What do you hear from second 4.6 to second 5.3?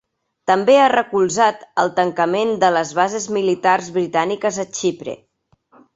a Xipre.